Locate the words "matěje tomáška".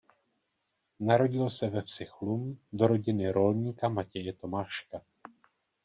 3.89-5.01